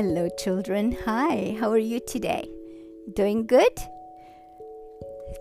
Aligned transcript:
Hello, 0.00 0.30
children. 0.38 0.96
Hi, 1.04 1.54
how 1.60 1.70
are 1.70 1.76
you 1.76 2.00
today? 2.00 2.48
Doing 3.12 3.46
good? 3.46 3.76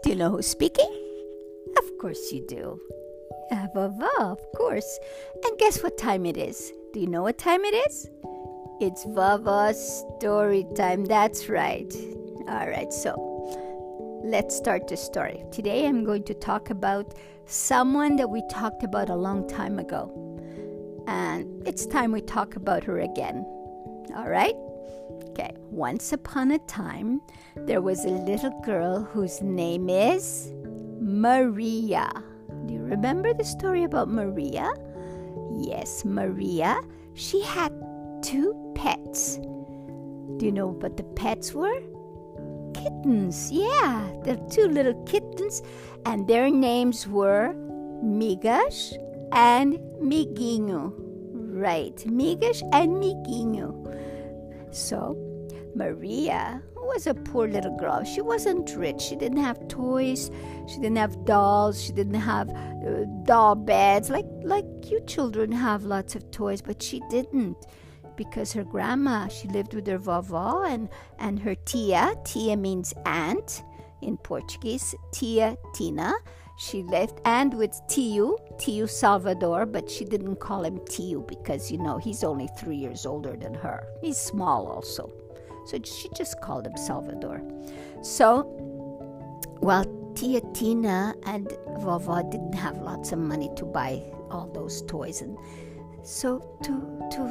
Do 0.04 0.10
you 0.10 0.18
know 0.18 0.32
who's 0.32 0.48
speaking? 0.48 0.92
Of 1.78 1.86
course 2.02 2.20
you 2.34 2.46
do. 2.46 2.78
Vava, 3.74 4.10
of 4.20 4.42
course. 4.58 5.00
And 5.46 5.58
guess 5.60 5.82
what 5.82 5.98
time 5.98 6.26
it 6.26 6.36
is? 6.36 6.74
Do 6.92 7.00
you 7.00 7.08
know 7.08 7.22
what 7.22 7.38
time 7.38 7.64
it 7.64 7.74
is? 7.88 8.10
It's 8.82 9.06
Vava's 9.06 10.04
story 10.18 10.66
time. 10.76 11.06
That's 11.06 11.48
right. 11.48 11.96
All 12.50 12.68
right, 12.68 12.92
so 12.92 13.16
let's 14.26 14.58
start 14.58 14.90
the 14.90 14.98
story. 14.98 15.42
Today 15.54 15.88
I'm 15.88 16.04
going 16.04 16.24
to 16.24 16.34
talk 16.34 16.70
about 16.70 17.14
someone 17.46 18.18
that 18.18 18.30
we 18.30 18.44
talked 18.52 18.84
about 18.84 19.10
a 19.10 19.16
long 19.16 19.48
time 19.48 19.80
ago. 19.80 20.12
And 21.08 21.66
it's 21.66 21.86
time 21.86 22.12
we 22.12 22.20
talk 22.20 22.58
about 22.58 22.84
her 22.84 23.00
again. 23.00 23.46
All 24.16 24.28
right? 24.30 24.56
Okay. 25.30 25.52
Once 25.70 26.12
upon 26.14 26.52
a 26.52 26.60
time, 26.60 27.22
there 27.56 27.82
was 27.82 28.06
a 28.06 28.10
little 28.10 28.60
girl 28.62 29.04
whose 29.04 29.42
name 29.42 29.90
is 29.90 30.52
Maria. 31.00 32.10
Do 32.66 32.74
you 32.74 32.82
remember 32.82 33.34
the 33.34 33.46
story 33.46 33.84
about 33.84 34.10
Maria? 34.10 34.72
Yes, 35.58 36.04
Maria. 36.06 36.80
She 37.14 37.42
had 37.42 37.72
two 38.22 38.54
pets. 38.76 39.38
Do 39.38 40.46
you 40.46 40.52
know 40.52 40.68
what 40.68 40.98
the 40.98 41.04
pets 41.04 41.54
were? 41.54 41.82
Kittens. 42.74 43.52
Yeah, 43.52 44.10
the 44.24 44.38
two 44.50 44.68
little 44.68 45.02
kittens, 45.06 45.62
and 46.06 46.28
their 46.28 46.50
names 46.50 47.08
were 47.08 47.54
Migas 48.04 48.94
and 49.32 49.80
Migino. 50.02 50.94
Right, 51.34 51.96
Migas 52.08 52.62
and 52.72 52.94
Migino. 53.04 53.89
So, 54.72 55.18
Maria 55.76 56.62
was 56.76 57.08
a 57.08 57.14
poor 57.14 57.48
little 57.48 57.76
girl. 57.78 58.04
She 58.04 58.22
wasn't 58.22 58.76
rich. 58.76 59.02
She 59.02 59.16
didn't 59.16 59.38
have 59.38 59.68
toys. 59.68 60.32
She 60.68 60.76
didn't 60.76 60.98
have 60.98 61.24
dolls. 61.26 61.82
She 61.82 61.94
didn't 61.94 62.16
have 62.16 62.50
uh, 62.50 63.06
doll 63.24 63.56
beds 63.56 64.10
like 64.10 64.26
like 64.44 64.66
you 64.90 65.00
children 65.06 65.52
have 65.52 65.84
lots 65.84 66.16
of 66.16 66.30
toys, 66.32 66.62
but 66.62 66.82
she 66.82 67.02
didn't 67.10 67.58
because 68.16 68.52
her 68.54 68.64
grandma, 68.64 69.28
she 69.28 69.48
lived 69.48 69.74
with 69.74 69.88
her 69.88 70.00
vovó 70.00 70.68
and 70.68 70.90
and 71.20 71.40
her 71.40 71.56
tia. 71.56 72.16
Tia 72.26 72.58
means 72.58 72.94
aunt 73.06 73.64
in 74.02 74.18
Portuguese. 74.18 74.96
Tia 75.12 75.58
Tina. 75.74 76.14
She 76.60 76.84
left 76.84 77.22
and 77.24 77.54
with 77.54 77.80
Tio, 77.88 78.36
Tio 78.58 78.86
Salvador, 78.86 79.66
but 79.66 79.90
she 79.90 80.04
didn't 80.04 80.42
call 80.42 80.66
him 80.66 80.82
Tio 80.90 81.22
because 81.22 81.72
you 81.72 81.78
know 81.78 81.98
he's 81.98 82.22
only 82.22 82.50
three 82.60 82.76
years 82.76 83.06
older 83.06 83.38
than 83.38 83.54
her. 83.54 83.88
He's 84.02 84.18
small 84.18 84.68
also. 84.68 85.10
So 85.68 85.80
she 85.82 86.10
just 86.18 86.42
called 86.42 86.68
him 86.68 86.76
Salvador. 86.76 87.42
So 88.02 88.42
while 89.62 89.86
Tia 90.16 90.42
Tina 90.54 91.16
and 91.26 91.48
Vova 91.80 92.30
didn't 92.30 92.56
have 92.56 92.78
lots 92.80 93.14
of 93.14 93.20
money 93.20 93.50
to 93.56 93.64
buy 93.64 94.04
all 94.30 94.52
those 94.54 94.82
toys 94.82 95.22
and 95.22 95.38
so 96.04 96.60
to 96.64 96.72
to 97.16 97.24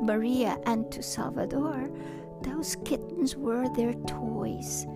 Maria 0.00 0.60
and 0.66 0.92
to 0.92 1.02
Salvador, 1.02 1.90
those 2.42 2.76
kittens 2.84 3.34
were 3.34 3.68
their 3.74 3.94
toys. 4.06 4.86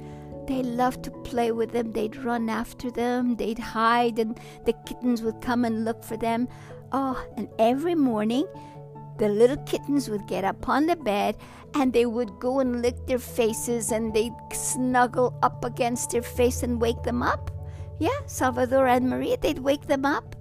They 0.47 0.63
loved 0.63 1.05
to 1.05 1.11
play 1.11 1.53
with 1.53 1.73
them. 1.73 1.93
They'd 1.93 2.17
run 2.17 2.49
after 2.49 2.91
them. 2.91 3.37
They'd 3.37 3.59
hide, 3.59 4.19
and 4.19 4.39
the 4.65 4.75
kittens 4.87 5.23
would 5.23 5.41
come 5.41 5.65
and 5.65 5.85
look 5.85 6.05
for 6.05 6.17
them. 6.17 6.49
Oh, 6.93 7.25
and 7.37 7.49
every 7.59 7.95
morning, 7.95 8.47
the 9.19 9.29
little 9.29 9.57
kittens 9.59 10.09
would 10.09 10.27
get 10.27 10.45
up 10.45 10.69
on 10.69 10.87
the 10.87 10.97
bed 10.97 11.37
and 11.75 11.93
they 11.93 12.07
would 12.07 12.39
go 12.39 12.61
and 12.61 12.83
lick 12.83 13.07
their 13.07 13.19
faces 13.19 13.93
and 13.93 14.13
they'd 14.13 14.35
snuggle 14.53 15.39
up 15.43 15.65
against 15.65 16.11
their 16.11 16.23
face 16.23 16.63
and 16.63 16.81
wake 16.81 17.03
them 17.03 17.23
up. 17.23 17.51
Yeah, 17.99 18.19
Salvador 18.27 18.87
and 18.87 19.09
Maria, 19.09 19.37
they'd 19.37 19.59
wake 19.59 19.87
them 19.87 20.05
up. 20.05 20.37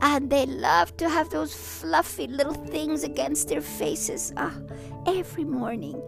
And 0.00 0.28
they 0.28 0.44
loved 0.46 0.98
to 0.98 1.08
have 1.08 1.30
those 1.30 1.54
fluffy 1.54 2.26
little 2.26 2.54
things 2.54 3.04
against 3.04 3.48
their 3.48 3.60
faces. 3.60 4.32
Ah, 4.36 4.54
every 5.06 5.44
morning. 5.44 6.02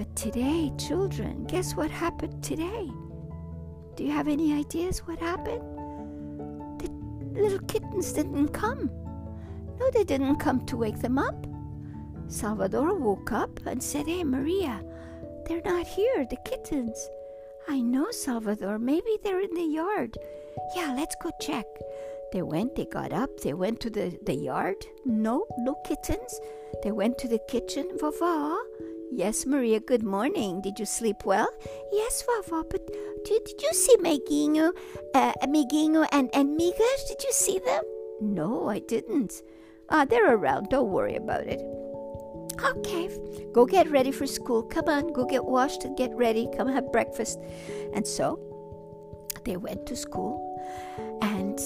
But 0.00 0.16
today, 0.16 0.72
children, 0.78 1.44
guess 1.44 1.76
what 1.76 1.90
happened 1.90 2.42
today? 2.42 2.90
Do 3.96 4.02
you 4.02 4.10
have 4.12 4.28
any 4.28 4.54
ideas 4.54 5.00
what 5.00 5.18
happened? 5.18 5.60
The 6.80 6.88
little 7.38 7.58
kittens 7.66 8.10
didn't 8.14 8.48
come. 8.48 8.90
No, 9.78 9.90
they 9.90 10.04
didn't 10.04 10.36
come 10.36 10.64
to 10.64 10.78
wake 10.78 11.00
them 11.00 11.18
up. 11.18 11.46
Salvador 12.28 12.94
woke 12.94 13.30
up 13.30 13.60
and 13.66 13.82
said, 13.82 14.06
Hey, 14.06 14.24
Maria, 14.24 14.82
they're 15.44 15.60
not 15.66 15.86
here, 15.86 16.24
the 16.30 16.38
kittens. 16.46 17.10
I 17.68 17.82
know, 17.82 18.10
Salvador. 18.10 18.78
Maybe 18.78 19.18
they're 19.22 19.42
in 19.42 19.52
the 19.52 19.60
yard. 19.60 20.16
Yeah, 20.74 20.94
let's 20.96 21.16
go 21.22 21.30
check. 21.42 21.66
They 22.32 22.40
went, 22.40 22.74
they 22.74 22.86
got 22.86 23.12
up, 23.12 23.40
they 23.40 23.52
went 23.52 23.80
to 23.80 23.90
the, 23.90 24.18
the 24.24 24.34
yard. 24.34 24.76
No, 25.04 25.44
no 25.58 25.74
kittens. 25.84 26.40
They 26.82 26.90
went 26.90 27.18
to 27.18 27.28
the 27.28 27.40
kitchen. 27.50 27.98
Vava, 28.00 28.56
Yes, 29.12 29.44
Maria, 29.44 29.80
good 29.80 30.04
morning. 30.04 30.60
Did 30.60 30.78
you 30.78 30.86
sleep 30.86 31.24
well? 31.24 31.48
Yes, 31.90 32.22
Vava, 32.22 32.62
but 32.70 32.86
did, 33.24 33.42
did 33.42 33.60
you 33.60 33.72
see 33.72 33.96
Migino, 33.96 34.70
uh, 35.14 35.32
Migino 35.48 36.06
and, 36.12 36.30
and 36.32 36.56
Migas? 36.56 37.08
Did 37.08 37.20
you 37.24 37.32
see 37.32 37.58
them? 37.58 37.82
No, 38.20 38.68
I 38.68 38.78
didn't. 38.78 39.42
Ah, 39.88 40.04
they're 40.04 40.32
around. 40.32 40.68
Don't 40.68 40.92
worry 40.92 41.16
about 41.16 41.48
it. 41.48 41.60
Okay, 42.64 43.10
go 43.52 43.66
get 43.66 43.90
ready 43.90 44.12
for 44.12 44.28
school. 44.28 44.62
Come 44.62 44.88
on, 44.88 45.12
go 45.12 45.24
get 45.24 45.44
washed 45.44 45.84
and 45.84 45.96
get 45.96 46.14
ready. 46.14 46.48
Come 46.56 46.68
have 46.68 46.92
breakfast. 46.92 47.40
And 47.92 48.06
so 48.06 48.38
they 49.44 49.56
went 49.56 49.86
to 49.86 49.96
school 49.96 50.38
and 51.20 51.58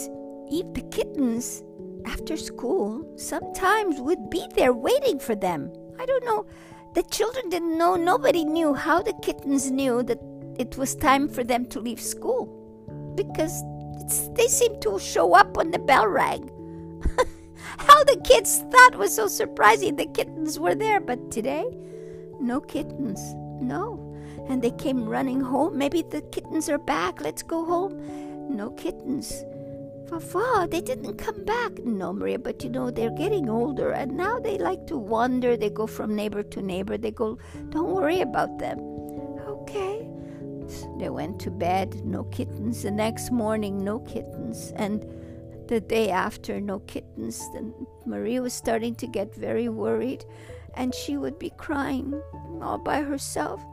eat 0.50 0.72
the 0.72 0.82
kittens 0.90 1.62
after 2.06 2.38
school 2.38 3.06
sometimes 3.16 4.00
would 4.00 4.30
be 4.30 4.46
there 4.54 4.72
waiting 4.72 5.18
for 5.18 5.34
them. 5.34 5.70
I 5.98 6.06
don't 6.06 6.24
know 6.24 6.46
the 6.94 7.02
children 7.10 7.50
didn't 7.50 7.76
know, 7.76 7.96
nobody 7.96 8.44
knew 8.44 8.72
how 8.72 9.02
the 9.02 9.12
kittens 9.22 9.70
knew 9.70 10.02
that 10.04 10.20
it 10.58 10.76
was 10.76 10.94
time 10.94 11.28
for 11.28 11.42
them 11.42 11.66
to 11.66 11.80
leave 11.80 12.00
school 12.00 12.46
because 13.16 13.62
they 14.34 14.46
seemed 14.46 14.80
to 14.82 14.98
show 14.98 15.34
up 15.34 15.56
when 15.56 15.70
the 15.70 15.78
bell 15.78 16.06
rang. 16.06 16.50
how 17.78 18.04
the 18.04 18.20
kids 18.24 18.64
thought 18.70 18.96
was 18.96 19.14
so 19.14 19.26
surprising 19.26 19.96
the 19.96 20.06
kittens 20.06 20.58
were 20.58 20.74
there, 20.74 21.00
but 21.00 21.30
today, 21.30 21.64
no 22.40 22.60
kittens, 22.60 23.20
no. 23.60 24.00
And 24.48 24.62
they 24.62 24.70
came 24.72 25.08
running 25.08 25.40
home. 25.40 25.78
Maybe 25.78 26.02
the 26.02 26.20
kittens 26.22 26.68
are 26.68 26.78
back. 26.78 27.20
Let's 27.20 27.42
go 27.42 27.64
home. 27.64 28.54
No 28.54 28.70
kittens. 28.70 29.42
Vava, 30.06 30.68
they 30.70 30.80
didn't 30.80 31.16
come 31.16 31.44
back. 31.44 31.78
No, 31.78 32.12
Maria, 32.12 32.38
but 32.38 32.62
you 32.62 32.70
know, 32.70 32.90
they're 32.90 33.10
getting 33.10 33.48
older 33.48 33.90
and 33.90 34.16
now 34.16 34.38
they 34.38 34.58
like 34.58 34.86
to 34.88 34.98
wander. 34.98 35.56
They 35.56 35.70
go 35.70 35.86
from 35.86 36.14
neighbor 36.14 36.42
to 36.42 36.62
neighbor. 36.62 36.98
They 36.98 37.10
go, 37.10 37.38
don't 37.70 37.90
worry 37.90 38.20
about 38.20 38.58
them. 38.58 38.78
Okay. 39.46 40.08
They 40.98 41.10
went 41.10 41.40
to 41.40 41.50
bed, 41.50 42.04
no 42.04 42.24
kittens. 42.24 42.82
The 42.82 42.90
next 42.90 43.30
morning, 43.30 43.82
no 43.84 44.00
kittens. 44.00 44.72
And 44.76 45.04
the 45.68 45.80
day 45.80 46.10
after, 46.10 46.60
no 46.60 46.80
kittens. 46.80 47.42
Then 47.52 47.74
Maria 48.06 48.42
was 48.42 48.52
starting 48.52 48.94
to 48.96 49.06
get 49.06 49.34
very 49.34 49.68
worried 49.68 50.24
and 50.74 50.94
she 50.94 51.16
would 51.16 51.38
be 51.38 51.50
crying 51.56 52.20
all 52.60 52.78
by 52.78 53.02
herself. 53.02 53.64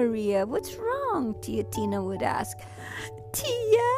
Maria? 0.00 0.46
What's 0.46 0.76
wrong? 0.76 1.34
Tia 1.42 1.62
Tina 1.64 2.02
would 2.02 2.22
ask. 2.22 2.56
Tia, 3.32 3.90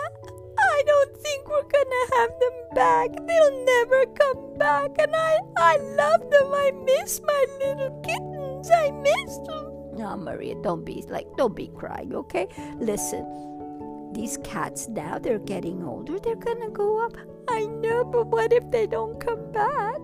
I 0.58 0.82
don't 0.84 1.16
think 1.18 1.48
we're 1.48 1.70
gonna 1.76 2.04
have 2.16 2.30
them 2.40 2.58
back. 2.74 3.10
They'll 3.24 3.64
never 3.64 4.06
come 4.06 4.58
back. 4.58 4.90
And 4.98 5.14
I, 5.14 5.38
I 5.56 5.76
love 5.76 6.22
them. 6.28 6.48
I 6.52 6.72
miss 6.84 7.20
my 7.22 7.46
little 7.60 8.02
kittens. 8.02 8.68
I 8.68 8.90
miss 8.90 9.36
them. 9.46 9.96
No, 9.96 10.16
Maria, 10.16 10.56
don't 10.60 10.84
be 10.84 11.04
like, 11.08 11.28
don't 11.36 11.54
be 11.54 11.68
crying, 11.68 12.12
okay? 12.16 12.48
Listen, 12.78 14.10
these 14.12 14.38
cats 14.42 14.88
now 14.88 15.20
they're 15.20 15.38
getting 15.38 15.84
older. 15.84 16.18
They're 16.18 16.34
gonna 16.34 16.70
go 16.70 17.06
up. 17.06 17.16
I 17.48 17.66
know, 17.66 18.04
but 18.04 18.26
what 18.26 18.52
if 18.52 18.68
they 18.72 18.88
don't 18.88 19.20
come 19.20 19.52
back? 19.52 20.00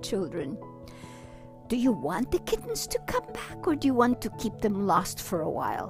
Children, 0.00 0.56
do 1.74 1.80
you 1.80 1.90
want 1.90 2.30
the 2.30 2.38
kittens 2.38 2.86
to 2.86 3.00
come 3.08 3.26
back 3.32 3.66
or 3.66 3.74
do 3.74 3.88
you 3.88 3.94
want 3.94 4.22
to 4.22 4.30
keep 4.38 4.56
them 4.60 4.86
lost 4.86 5.20
for 5.20 5.40
a 5.40 5.50
while? 5.50 5.88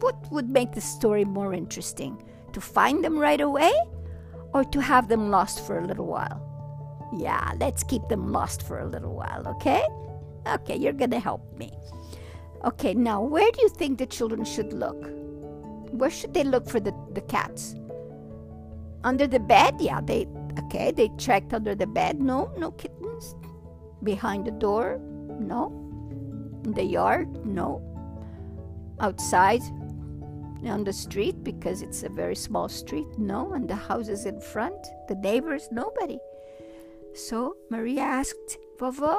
What 0.00 0.16
would 0.32 0.48
make 0.48 0.72
the 0.72 0.80
story 0.80 1.26
more 1.26 1.52
interesting? 1.52 2.24
To 2.54 2.60
find 2.62 3.04
them 3.04 3.18
right 3.18 3.42
away 3.42 3.72
or 4.54 4.64
to 4.64 4.80
have 4.80 5.08
them 5.08 5.30
lost 5.30 5.66
for 5.66 5.78
a 5.78 5.86
little 5.86 6.06
while? 6.06 6.40
Yeah, 7.14 7.52
let's 7.60 7.82
keep 7.82 8.08
them 8.08 8.32
lost 8.32 8.62
for 8.66 8.78
a 8.78 8.86
little 8.86 9.14
while, 9.14 9.46
okay? 9.46 9.84
Okay, 10.46 10.76
you're 10.76 10.94
gonna 10.94 11.18
help 11.18 11.42
me. 11.58 11.70
Okay, 12.64 12.94
now 12.94 13.20
where 13.20 13.50
do 13.52 13.60
you 13.60 13.68
think 13.68 13.98
the 13.98 14.06
children 14.06 14.42
should 14.42 14.72
look? 14.72 15.04
Where 15.90 16.10
should 16.10 16.32
they 16.32 16.44
look 16.44 16.66
for 16.66 16.80
the, 16.80 16.94
the 17.12 17.20
cats? 17.20 17.74
Under 19.04 19.26
the 19.26 19.40
bed? 19.40 19.74
Yeah, 19.80 20.00
they 20.00 20.26
okay, 20.60 20.92
they 20.92 21.10
checked 21.18 21.52
under 21.52 21.74
the 21.74 21.86
bed. 21.86 22.22
No, 22.22 22.50
no 22.56 22.70
kittens. 22.70 23.34
Behind 24.02 24.46
the 24.46 24.50
door? 24.50 25.00
No. 25.40 25.72
In 26.64 26.72
the 26.72 26.84
yard? 26.84 27.46
No. 27.46 27.82
Outside? 29.00 29.62
On 30.64 30.84
the 30.84 30.92
street 30.92 31.44
because 31.44 31.82
it's 31.82 32.02
a 32.02 32.08
very 32.08 32.34
small 32.34 32.68
street? 32.68 33.06
No. 33.18 33.52
And 33.52 33.68
the 33.68 33.76
houses 33.76 34.26
in 34.26 34.40
front? 34.40 34.86
The 35.08 35.14
neighbors? 35.14 35.68
Nobody. 35.70 36.18
So 37.14 37.56
Maria 37.70 38.02
asked 38.02 38.58
Vava, 38.78 39.16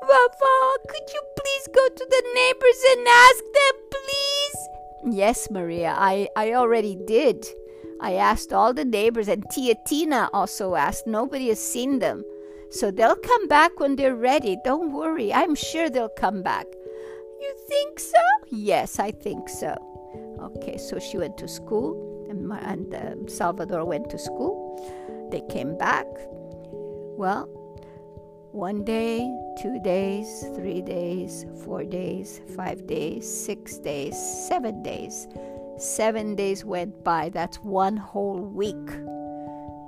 Vava, 0.00 0.56
could 0.88 1.12
you 1.14 1.22
please 1.38 1.68
go 1.72 1.88
to 1.88 2.06
the 2.10 2.22
neighbors 2.34 2.84
and 2.90 3.06
ask 3.06 3.38
them, 3.38 3.74
please? 3.90 5.16
Yes, 5.16 5.48
Maria, 5.48 5.94
I, 5.96 6.28
I 6.34 6.54
already 6.54 6.96
did. 7.06 7.46
I 8.00 8.14
asked 8.14 8.52
all 8.52 8.74
the 8.74 8.84
neighbors, 8.84 9.28
and 9.28 9.44
Tia 9.50 9.76
Tina 9.86 10.28
also 10.32 10.74
asked. 10.74 11.06
Nobody 11.06 11.48
has 11.48 11.62
seen 11.62 12.00
them. 12.00 12.24
So 12.70 12.90
they'll 12.90 13.16
come 13.16 13.48
back 13.48 13.80
when 13.80 13.96
they're 13.96 14.14
ready. 14.14 14.56
Don't 14.64 14.92
worry. 14.92 15.32
I'm 15.32 15.54
sure 15.54 15.90
they'll 15.90 16.08
come 16.08 16.42
back. 16.42 16.66
You 17.40 17.54
think 17.68 17.98
so? 17.98 18.18
Yes, 18.50 18.98
I 18.98 19.10
think 19.10 19.48
so. 19.48 19.74
Okay, 20.40 20.78
so 20.78 20.98
she 20.98 21.18
went 21.18 21.36
to 21.38 21.48
school, 21.48 22.26
and, 22.30 22.52
and 22.52 22.94
uh, 22.94 23.30
Salvador 23.30 23.84
went 23.84 24.08
to 24.10 24.18
school. 24.18 25.28
They 25.30 25.42
came 25.52 25.76
back. 25.76 26.06
Well, 26.72 27.48
one 28.52 28.84
day, 28.84 29.20
two 29.60 29.80
days, 29.82 30.44
three 30.54 30.82
days, 30.82 31.46
four 31.64 31.84
days, 31.84 32.40
five 32.56 32.86
days, 32.86 33.28
six 33.28 33.78
days, 33.78 34.16
seven 34.48 34.82
days. 34.82 35.28
Seven 35.78 36.34
days 36.34 36.64
went 36.64 37.02
by. 37.04 37.30
That's 37.30 37.56
one 37.58 37.96
whole 37.96 38.40
week. 38.40 38.90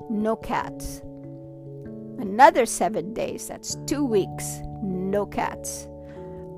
No 0.09 0.37
cats. 0.37 1.03
Another 2.19 2.67
seven 2.67 3.15
days. 3.15 3.49
That's 3.49 3.77
two 3.87 4.05
weeks. 4.05 4.61
No 4.83 5.27
cats. 5.27 5.89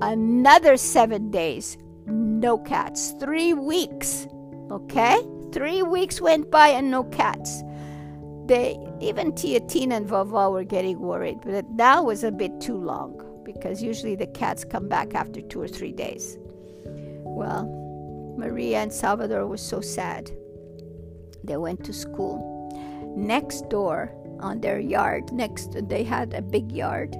Another 0.01 0.77
seven 0.77 1.31
days. 1.31 1.77
No 2.05 2.57
cats. 2.57 3.15
Three 3.19 3.53
weeks. 3.53 4.27
Okay? 4.71 5.17
Three 5.51 5.83
weeks 5.83 6.19
went 6.19 6.51
by 6.51 6.69
and 6.69 6.91
no 6.91 7.03
cats 7.05 7.63
they 8.47 8.77
even 8.99 9.33
Tia 9.33 9.59
Tina 9.61 9.95
and 9.95 10.07
Vava 10.07 10.49
were 10.49 10.63
getting 10.63 10.99
worried, 10.99 11.39
but 11.43 11.53
it 11.53 11.69
now 11.71 12.03
was 12.03 12.23
a 12.23 12.31
bit 12.31 12.61
too 12.61 12.77
long 12.77 13.21
because 13.43 13.81
usually 13.81 14.15
the 14.15 14.27
cats 14.27 14.63
come 14.63 14.87
back 14.87 15.15
after 15.15 15.41
two 15.41 15.61
or 15.61 15.67
three 15.67 15.91
days. 15.91 16.37
Well, 17.23 17.65
Maria 18.37 18.79
and 18.79 18.93
Salvador 18.93 19.47
were 19.47 19.57
so 19.57 19.81
sad. 19.81 20.31
They 21.43 21.57
went 21.57 21.83
to 21.85 21.93
school. 21.93 22.51
Next 23.15 23.69
door 23.69 24.13
on 24.39 24.61
their 24.61 24.79
yard, 24.79 25.31
next 25.31 25.75
they 25.87 26.03
had 26.03 26.33
a 26.33 26.41
big 26.41 26.71
yard, 26.71 27.15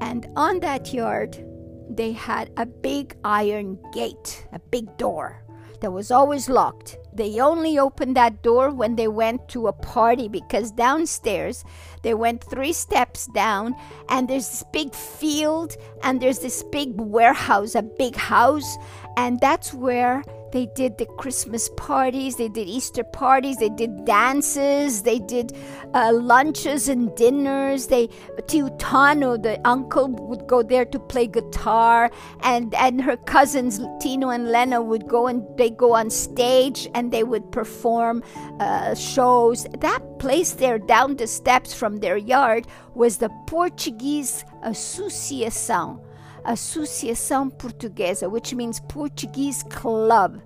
and 0.00 0.26
on 0.36 0.60
that 0.60 0.92
yard 0.92 1.44
they 1.90 2.12
had 2.12 2.50
a 2.56 2.66
big 2.66 3.16
iron 3.24 3.78
gate, 3.92 4.46
a 4.52 4.58
big 4.58 4.96
door 4.96 5.44
that 5.80 5.92
was 5.92 6.10
always 6.10 6.48
locked. 6.48 6.96
They 7.12 7.40
only 7.40 7.78
opened 7.78 8.16
that 8.16 8.42
door 8.42 8.70
when 8.70 8.96
they 8.96 9.06
went 9.06 9.48
to 9.50 9.66
a 9.66 9.72
party 9.72 10.28
because 10.28 10.70
downstairs 10.72 11.62
they 12.02 12.14
went 12.14 12.42
three 12.42 12.72
steps 12.72 13.26
down 13.34 13.74
and 14.08 14.26
there's 14.26 14.48
this 14.48 14.64
big 14.72 14.94
field 14.94 15.76
and 16.02 16.20
there's 16.20 16.38
this 16.38 16.62
big 16.72 16.98
warehouse, 16.98 17.74
a 17.74 17.82
big 17.82 18.16
house, 18.16 18.78
and 19.16 19.38
that's 19.40 19.74
where 19.74 20.24
they 20.54 20.66
did 20.66 20.98
the 20.98 21.06
Christmas 21.06 21.68
parties, 21.70 22.36
they 22.36 22.48
did 22.48 22.68
Easter 22.68 23.02
parties, 23.02 23.56
they 23.56 23.70
did 23.70 24.04
dances, 24.04 25.02
they 25.02 25.18
did 25.18 25.52
uh, 25.94 26.12
lunches 26.14 26.88
and 26.88 27.12
dinners. 27.16 27.88
They 27.88 28.06
Tiutano, 28.46 29.42
the 29.42 29.60
uncle, 29.66 30.06
would 30.08 30.46
go 30.46 30.62
there 30.62 30.84
to 30.84 30.98
play 31.00 31.26
guitar, 31.26 32.08
and 32.40 32.72
and 32.74 33.02
her 33.02 33.16
cousins 33.16 33.80
Tino 34.00 34.28
and 34.30 34.52
Lena 34.52 34.80
would 34.80 35.08
go 35.08 35.26
and 35.26 35.42
they 35.58 35.70
go 35.70 35.92
on 35.94 36.08
stage 36.08 36.88
and 36.94 37.10
they 37.10 37.24
would 37.24 37.50
perform 37.50 38.22
uh, 38.60 38.94
shows. 38.94 39.66
That 39.80 40.02
place 40.20 40.52
there, 40.52 40.78
down 40.78 41.16
the 41.16 41.26
steps 41.26 41.74
from 41.74 41.96
their 41.96 42.16
yard, 42.16 42.68
was 42.94 43.16
the 43.16 43.30
Portuguese 43.48 44.44
Associação 44.62 45.98
Associação 46.46 47.50
Portuguesa, 47.50 48.30
which 48.30 48.54
means 48.54 48.80
Portuguese 48.88 49.62
club. 49.64 50.40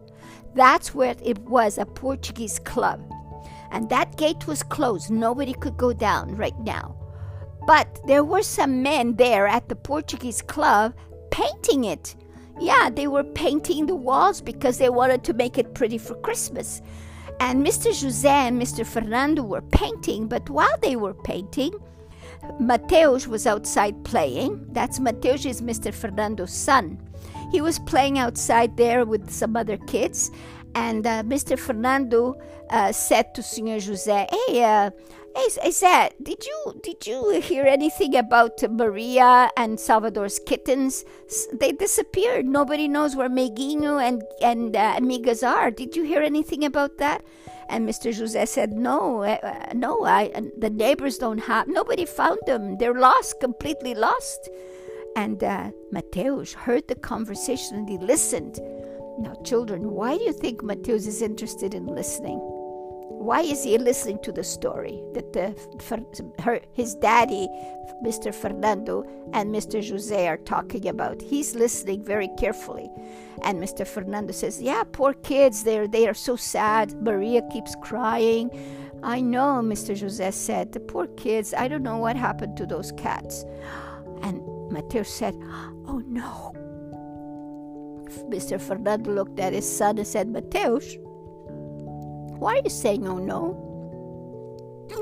That's 0.55 0.95
where 0.95 1.15
it 1.23 1.39
was, 1.41 1.79
a 1.79 1.87
Portuguese 1.87 2.59
club. 2.59 3.01
And 3.71 3.89
that 3.91 4.17
gate 4.17 4.47
was 4.47 4.63
closed. 4.63 5.11
Nobody 5.11 5.53
could 5.53 5.77
go 5.77 5.93
down 5.93 6.37
right 6.37 6.59
now. 6.61 6.97
But 7.67 8.01
there 8.07 8.25
were 8.25 8.43
some 8.43 8.83
men 8.83 9.17
there 9.17 9.47
at 9.47 9.69
the 9.69 9.77
Portuguese 9.77 10.41
club 10.43 10.95
painting 11.31 11.85
it. 11.85 12.17
Yeah, 12.61 12.91
they 12.91 13.07
were 13.07 13.25
painting 13.25 13.87
the 13.87 13.95
walls 13.95 14.41
because 14.41 14.79
they 14.79 14.89
wanted 14.89 15.23
to 15.25 15.35
make 15.35 15.59
it 15.59 15.75
pretty 15.75 15.99
for 15.99 16.15
Christmas. 16.15 16.83
And 17.41 17.65
Mr. 17.65 17.87
Jose 17.87 18.29
and 18.29 18.61
Mr. 18.61 18.85
Fernando 18.85 19.43
were 19.45 19.63
painting, 19.63 20.27
but 20.27 20.51
while 20.51 20.77
they 20.83 20.97
were 20.97 21.15
painting, 21.15 21.73
Mateus 22.61 23.27
was 23.27 23.47
outside 23.47 24.05
playing. 24.05 24.67
That's 24.73 25.01
Mateus 25.01 25.45
is 25.45 25.63
Mr. 25.63 25.93
Fernando's 25.93 26.53
son. 26.53 26.99
He 27.51 27.61
was 27.61 27.79
playing 27.79 28.19
outside 28.19 28.77
there 28.77 29.05
with 29.05 29.31
some 29.31 29.57
other 29.57 29.77
kids, 29.77 30.31
and 30.75 31.07
uh, 31.07 31.23
Mr. 31.23 31.59
Fernando 31.59 32.41
uh, 32.71 32.93
said 32.93 33.35
to 33.35 33.43
Senor 33.43 33.81
Jose, 33.81 34.27
"Hey, 34.47 34.63
uh, 35.39 35.63
hey, 35.63 35.71
Zé, 35.71 36.11
did 36.23 36.45
you 36.45 36.81
did 36.83 37.07
you 37.07 37.41
hear 37.41 37.65
anything 37.65 38.17
about 38.17 38.63
Maria 38.71 39.51
and 39.57 39.79
Salvador's 39.79 40.39
kittens? 40.39 41.05
They 41.53 41.73
disappeared. 41.73 42.47
Nobody 42.47 42.89
knows 42.89 43.15
where 43.15 43.29
Migino 43.29 44.03
and 44.03 44.23
and 44.43 44.75
uh, 44.77 44.97
Amigas 44.99 45.47
are. 45.47 45.71
Did 45.71 45.95
you 45.95 46.05
hear 46.05 46.23
anything 46.23 46.65
about 46.65 46.99
that?" 46.99 47.25
And 47.69 47.89
Mr. 47.89 48.17
Jose 48.17 48.47
said, 48.47 48.73
"No, 48.73 49.23
uh, 49.23 49.39
uh, 49.43 49.73
no. 49.75 50.05
I 50.05 50.31
the 50.57 50.71
neighbors 50.71 51.19
don't 51.19 51.39
have. 51.39 51.69
Nobody 51.69 52.05
found 52.05 52.41
them. 52.47 52.77
They're 52.79 52.99
lost, 52.99 53.41
completely 53.41 53.95
lost." 53.95 54.49
And 55.17 55.43
uh, 55.43 55.71
Mateus 55.91 56.53
heard 56.53 56.87
the 56.89 56.95
conversation 56.95 57.77
and 57.77 57.89
he 57.89 57.99
listened. 57.99 58.61
Now, 59.19 59.35
children, 59.45 59.91
why 59.91 60.17
do 60.17 60.23
you 60.25 60.33
think 60.33 60.63
Mateus 60.63 61.07
is 61.07 61.23
interested 61.23 61.75
in 61.75 61.87
listening? 61.87 62.58
Why 63.19 63.41
is 63.41 63.65
he 63.65 63.77
listening 63.79 64.21
to 64.23 64.33
the 64.33 64.45
story 64.45 65.03
that 65.13 65.35
her, 66.41 66.61
his 66.73 66.95
daddy, 66.95 67.49
Mr. 68.03 68.33
Fernando, 68.33 69.05
and 69.33 69.53
Mr. 69.53 69.87
Jose 69.87 70.29
are 70.29 70.37
talking 70.37 70.87
about? 70.87 71.21
He's 71.21 71.55
listening 71.55 72.05
very 72.05 72.29
carefully. 72.39 72.89
And 73.43 73.61
Mr. 73.61 73.87
Fernando 73.87 74.33
says, 74.33 74.63
Yeah, 74.63 74.85
poor 74.85 75.15
kids, 75.15 75.65
they're, 75.65 75.89
they 75.89 76.07
are 76.07 76.15
so 76.15 76.37
sad. 76.37 76.95
Maria 77.03 77.43
keeps 77.51 77.75
crying. 77.83 78.51
I 79.03 79.21
know, 79.21 79.61
Mr. 79.63 79.99
Jose 79.99 80.31
said, 80.33 80.73
the 80.73 80.81
poor 80.81 81.07
kids, 81.07 81.55
I 81.55 81.69
don't 81.69 81.85
know 81.85 81.99
what 81.99 82.17
happened 82.17 82.57
to 82.57 82.67
those 82.67 82.93
cats. 82.93 83.45
And 84.23 84.43
Mateus 84.73 85.13
said, 85.13 85.35
Oh 85.87 86.03
no. 86.07 86.53
Mr. 88.29 88.61
Fernando 88.61 89.13
looked 89.13 89.39
at 89.39 89.53
his 89.53 89.71
son 89.71 89.99
and 89.99 90.07
said, 90.07 90.29
Mateus, 90.29 90.97
why 92.39 92.55
are 92.55 92.63
you 92.63 92.71
saying 92.71 93.07
oh 93.07 93.19
no? 93.19 93.65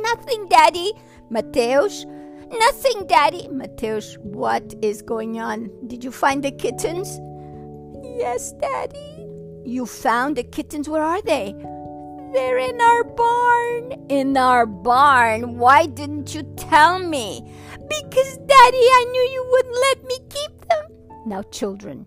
Nothing, 0.03 0.49
Daddy. 0.49 0.93
Mateus, 1.31 2.05
nothing, 2.51 3.07
Daddy. 3.07 3.49
Mateus, 3.49 4.17
what 4.23 4.75
is 4.83 5.03
going 5.03 5.41
on? 5.41 5.71
Did 5.87 6.03
you 6.05 6.11
find 6.11 6.43
the 6.43 6.51
kittens? 6.51 7.21
Yes, 8.03 8.53
Daddy. 8.61 9.27
You 9.65 9.87
found 9.87 10.37
the 10.37 10.45
kittens? 10.45 10.89
Where 10.89 11.03
are 11.03 11.23
they? 11.23 11.55
They're 12.33 12.59
in 12.59 12.81
our 12.81 13.05
barn. 13.05 14.07
In 14.09 14.37
our 14.37 14.67
barn? 14.67 15.59
Why 15.59 15.87
didn't 15.87 16.35
you 16.35 16.43
tell 16.57 16.99
me? 16.99 17.43
Because, 17.89 18.37
Daddy, 18.39 18.87
I 18.99 19.07
knew 19.11 19.23
you 19.33 19.47
wouldn't 19.51 19.81
let 19.81 20.05
me 20.05 20.19
keep 20.29 20.69
them. 20.69 20.85
Now, 21.27 21.43
children, 21.43 22.07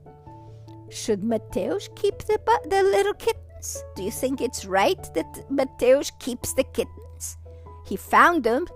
should 0.89 1.23
Mateus 1.23 1.89
keep 1.95 2.19
the, 2.19 2.39
the 2.69 2.83
little 2.83 3.13
kittens? 3.13 3.48
Kittens? 3.59 3.83
Do 3.95 4.03
you 4.03 4.11
think 4.11 4.41
it's 4.41 4.65
right 4.65 5.01
that 5.13 5.45
Mateus 5.49 6.11
keeps 6.19 6.53
the 6.53 6.63
kittens? 6.63 7.37
He 7.85 7.95
found 7.95 8.43
them, 8.43 8.67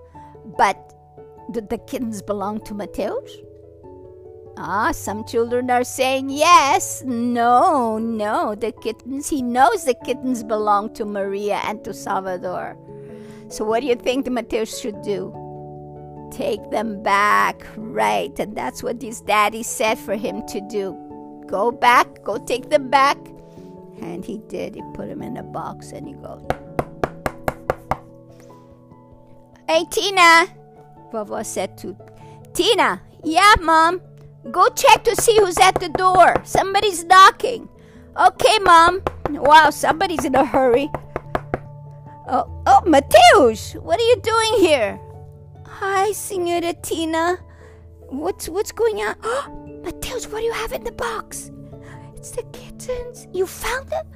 but 0.58 0.76
did 1.52 1.68
the 1.68 1.78
kittens 1.78 2.22
belong 2.22 2.60
to 2.64 2.74
Mateus? 2.74 3.30
Ah, 4.56 4.92
some 4.92 5.24
children 5.24 5.68
are 5.70 5.84
saying 5.84 6.30
yes. 6.30 7.02
No, 7.04 7.98
no, 7.98 8.54
the 8.54 8.72
kittens, 8.72 9.28
he 9.28 9.42
knows 9.42 9.84
the 9.84 9.96
kittens 10.04 10.44
belong 10.44 10.94
to 10.94 11.04
Maria 11.04 11.60
and 11.64 11.82
to 11.84 11.92
Salvador. 11.92 12.76
So, 13.48 13.64
what 13.64 13.80
do 13.80 13.86
you 13.86 13.96
think 13.96 14.24
the 14.24 14.30
Mateus 14.30 14.80
should 14.80 15.02
do? 15.02 15.32
Take 16.30 16.70
them 16.70 17.02
back, 17.02 17.66
right? 17.76 18.36
And 18.38 18.56
that's 18.56 18.82
what 18.82 19.02
his 19.02 19.20
daddy 19.20 19.62
said 19.62 19.98
for 19.98 20.14
him 20.14 20.46
to 20.48 20.60
do. 20.62 20.96
Go 21.46 21.70
back, 21.70 22.22
go 22.24 22.38
take 22.38 22.70
them 22.70 22.88
back, 22.88 23.18
and 24.00 24.24
he 24.24 24.38
did. 24.48 24.74
He 24.74 24.82
put 24.94 25.08
him 25.08 25.22
in 25.22 25.36
a 25.36 25.42
box 25.42 25.92
and 25.92 26.06
he 26.06 26.14
goes. 26.14 26.42
Hey, 29.68 29.84
Tina, 29.90 30.46
Vava 31.10 31.42
said 31.44 31.78
to 31.78 31.96
Tina. 32.52 33.00
Yeah, 33.22 33.54
Mom. 33.60 34.00
Go 34.50 34.68
check 34.68 35.04
to 35.04 35.16
see 35.16 35.38
who's 35.38 35.58
at 35.58 35.80
the 35.80 35.88
door. 35.88 36.34
Somebody's 36.44 37.04
knocking. 37.04 37.68
Okay, 38.16 38.58
Mom. 38.60 39.02
Wow, 39.30 39.70
somebody's 39.70 40.24
in 40.24 40.34
a 40.34 40.44
hurry. 40.44 40.90
Oh, 42.28 42.62
oh, 42.66 42.82
Mateus, 42.86 43.74
what 43.74 43.98
are 43.98 44.02
you 44.04 44.16
doing 44.22 44.54
here? 44.60 45.00
Hi, 45.66 46.12
Senora 46.12 46.74
Tina. 46.74 47.38
What's 48.08 48.48
what's 48.48 48.70
going 48.70 48.98
on? 48.98 49.82
Mateus, 49.82 50.26
what 50.28 50.40
do 50.40 50.44
you 50.44 50.52
have 50.52 50.72
in 50.72 50.84
the 50.84 50.92
box? 50.92 51.50
It's 52.24 52.30
the 52.30 52.42
kittens. 52.54 53.28
You 53.34 53.46
found 53.46 53.90
them? 53.90 54.06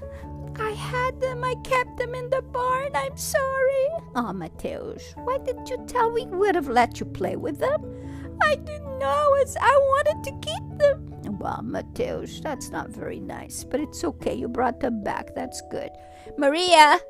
I 0.58 0.70
had 0.70 1.20
them. 1.20 1.44
I 1.44 1.54
kept 1.62 1.98
them 1.98 2.14
in 2.14 2.30
the 2.30 2.40
barn. 2.40 2.92
I'm 2.94 3.14
sorry. 3.18 3.88
Oh, 4.14 4.32
Mateus, 4.32 5.12
why 5.24 5.36
didn't 5.36 5.68
you 5.68 5.84
tell 5.86 6.10
me? 6.10 6.24
We 6.24 6.38
would 6.38 6.54
have 6.54 6.68
let 6.68 7.00
you 7.00 7.04
play 7.04 7.36
with 7.36 7.58
them. 7.58 8.38
I 8.42 8.54
didn't 8.54 8.98
know 8.98 9.36
as 9.42 9.58
I 9.60 9.76
wanted 9.76 10.24
to 10.24 10.30
keep 10.40 10.78
them. 10.78 11.38
Well, 11.38 11.60
Mateus, 11.62 12.40
that's 12.40 12.70
not 12.70 12.88
very 12.88 13.20
nice, 13.20 13.62
but 13.62 13.78
it's 13.78 14.02
okay. 14.02 14.32
You 14.32 14.48
brought 14.48 14.80
them 14.80 15.04
back. 15.04 15.34
That's 15.34 15.60
good. 15.70 15.90
Maria! 16.38 17.00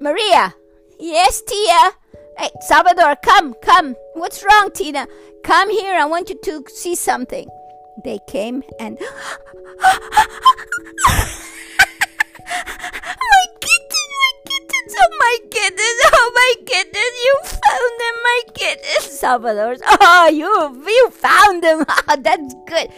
Maria! 0.00 0.52
Yes, 0.98 1.40
Tia? 1.42 1.92
Hey, 2.36 2.50
Salvador, 2.62 3.14
come, 3.22 3.54
come. 3.62 3.94
What's 4.14 4.42
wrong, 4.42 4.72
Tina? 4.74 5.06
Come 5.44 5.70
here. 5.70 5.94
I 5.94 6.04
want 6.04 6.30
you 6.30 6.40
to 6.42 6.64
see 6.66 6.96
something. 6.96 7.48
They 8.04 8.18
came 8.26 8.62
and. 8.78 8.98
my 9.00 9.86
kittens, 13.60 14.08
my 14.12 14.32
kittens, 14.44 14.92
oh 14.96 15.10
my 15.16 15.36
goodness, 15.50 15.96
oh 16.12 16.30
my 16.34 16.54
goodness, 16.64 17.12
you 17.24 17.34
found 17.44 17.92
them, 18.00 18.16
my 18.22 18.40
kittens. 18.54 19.18
Salvador's, 19.18 19.80
oh, 19.86 20.28
you, 20.28 20.50
you 20.86 21.10
found 21.10 21.62
them. 21.62 21.84
Oh, 22.08 22.16
that's 22.20 22.54
good. 22.66 22.88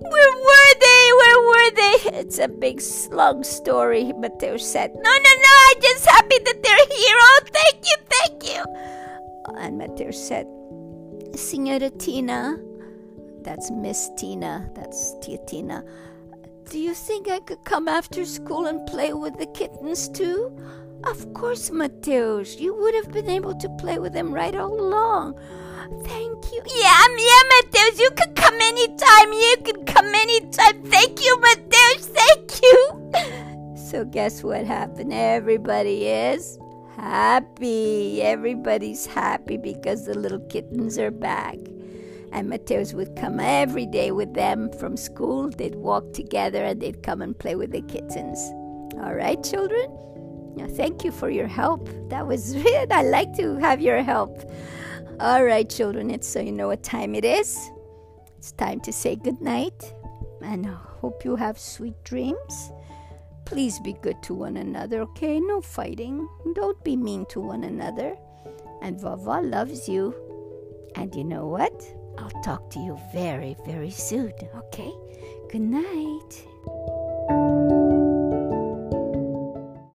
Where 0.00 0.32
were 0.32 0.74
they? 0.80 1.12
Where 1.20 1.40
were 1.42 1.70
they? 1.70 2.18
It's 2.18 2.38
a 2.38 2.48
big 2.48 2.80
slug 2.80 3.44
story, 3.44 4.12
Mateo 4.12 4.56
said. 4.56 4.94
No, 4.94 5.00
no, 5.00 5.32
no, 5.44 5.52
I'm 5.70 5.80
just 5.80 6.06
happy 6.06 6.38
that 6.44 6.62
they're 6.62 6.86
here. 6.96 7.18
Oh, 7.20 7.40
thank 7.52 7.84
you, 7.86 7.96
thank 8.10 8.44
you. 8.50 8.64
And 9.58 9.78
Mateo 9.78 10.10
said, 10.10 10.46
Senora 11.36 11.90
Tina, 11.90 12.58
that's 13.48 13.70
Miss 13.70 14.10
Tina. 14.14 14.70
That's 14.74 15.14
Tia 15.22 15.38
Tina. 15.46 15.82
Do 16.70 16.78
you 16.78 16.92
think 16.92 17.28
I 17.28 17.40
could 17.40 17.64
come 17.64 17.88
after 17.88 18.26
school 18.26 18.66
and 18.66 18.86
play 18.86 19.14
with 19.14 19.38
the 19.38 19.46
kittens 19.46 20.10
too? 20.10 20.54
Of 21.04 21.32
course, 21.32 21.70
Mateus. 21.70 22.60
You 22.60 22.74
would 22.74 22.94
have 22.94 23.10
been 23.10 23.30
able 23.30 23.54
to 23.54 23.68
play 23.80 23.98
with 23.98 24.12
them 24.12 24.34
right 24.34 24.54
all 24.54 24.78
along. 24.78 25.40
Thank 26.04 26.52
you. 26.52 26.60
Yeah, 26.76 27.06
yeah, 27.16 27.42
Mateus. 27.52 27.98
You 27.98 28.10
can 28.10 28.34
come 28.34 28.54
anytime. 28.60 29.32
You 29.32 29.56
can 29.64 29.86
come 29.86 30.14
anytime. 30.14 30.82
Thank 30.82 31.24
you, 31.24 31.40
Mateus. 31.40 32.06
Thank 32.06 32.62
you. 32.62 33.12
So, 33.88 34.04
guess 34.04 34.44
what 34.44 34.66
happened? 34.66 35.14
Everybody 35.14 36.08
is 36.08 36.58
happy. 36.96 38.20
Everybody's 38.20 39.06
happy 39.06 39.56
because 39.56 40.04
the 40.04 40.12
little 40.12 40.40
kittens 40.40 40.98
are 40.98 41.10
back. 41.10 41.56
And 42.32 42.48
Mateus 42.48 42.92
would 42.92 43.16
come 43.16 43.40
every 43.40 43.86
day 43.86 44.10
with 44.10 44.34
them 44.34 44.70
from 44.72 44.96
school. 44.96 45.50
They'd 45.50 45.74
walk 45.74 46.12
together 46.12 46.62
and 46.64 46.80
they'd 46.80 47.02
come 47.02 47.22
and 47.22 47.38
play 47.38 47.54
with 47.54 47.72
the 47.72 47.82
kittens. 47.82 48.38
All 49.02 49.14
right, 49.14 49.42
children? 49.42 49.90
Now, 50.56 50.66
thank 50.66 51.04
you 51.04 51.12
for 51.12 51.30
your 51.30 51.46
help. 51.46 51.88
That 52.10 52.26
was 52.26 52.52
it. 52.56 52.92
I 52.92 53.02
like 53.02 53.36
to 53.36 53.56
have 53.56 53.80
your 53.80 54.02
help. 54.02 54.50
All 55.20 55.44
right, 55.44 55.68
children, 55.68 56.10
it's 56.10 56.28
so 56.28 56.40
you 56.40 56.52
know 56.52 56.68
what 56.68 56.82
time 56.82 57.14
it 57.14 57.24
is. 57.24 57.58
It's 58.36 58.52
time 58.52 58.80
to 58.82 58.92
say 58.92 59.16
good 59.16 59.40
night 59.40 59.92
and 60.42 60.66
hope 60.66 61.24
you 61.24 61.36
have 61.36 61.58
sweet 61.58 62.02
dreams. 62.04 62.72
Please 63.44 63.80
be 63.80 63.94
good 63.94 64.22
to 64.24 64.34
one 64.34 64.56
another, 64.56 65.00
okay? 65.00 65.40
No 65.40 65.60
fighting. 65.60 66.28
Don't 66.54 66.82
be 66.84 66.96
mean 66.96 67.24
to 67.30 67.40
one 67.40 67.64
another. 67.64 68.14
And 68.82 69.00
Vava 69.00 69.40
loves 69.40 69.88
you. 69.88 70.14
And 70.94 71.14
you 71.14 71.24
know 71.24 71.46
what? 71.46 71.72
I'll 72.18 72.42
talk 72.42 72.68
to 72.70 72.80
you 72.80 72.98
very, 73.12 73.56
very 73.64 73.90
soon, 73.90 74.32
okay? 74.56 74.92
Good 75.50 75.60
night. 75.62 76.44